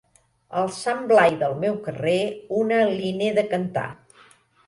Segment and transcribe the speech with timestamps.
[0.59, 2.15] Al sant Blai del meu carrer,
[2.61, 3.87] una li n'he de cantar.